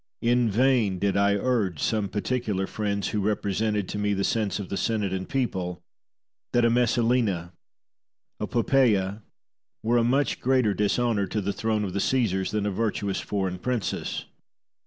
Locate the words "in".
0.23-0.49